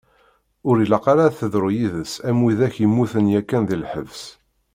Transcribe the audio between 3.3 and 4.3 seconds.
yakan di lḥebs.